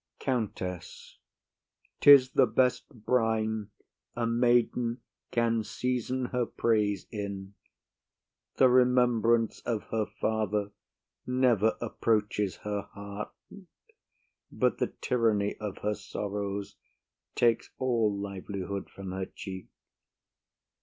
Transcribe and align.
COUNTESS. 0.17 1.19
'Tis 1.99 2.31
the 2.31 2.47
best 2.47 2.89
brine 2.89 3.69
a 4.15 4.25
maiden 4.25 4.99
can 5.29 5.63
season 5.63 6.25
her 6.33 6.47
praise 6.47 7.05
in. 7.11 7.53
The 8.55 8.67
remembrance 8.67 9.59
of 9.59 9.83
her 9.91 10.07
father 10.07 10.71
never 11.27 11.77
approaches 11.79 12.55
her 12.65 12.89
heart 12.93 13.31
but 14.51 14.79
the 14.79 14.87
tyranny 14.87 15.55
of 15.59 15.77
her 15.83 15.93
sorrows 15.93 16.77
takes 17.35 17.69
all 17.77 18.11
livelihood 18.19 18.89
from 18.89 19.11
her 19.11 19.27
cheek. 19.27 19.67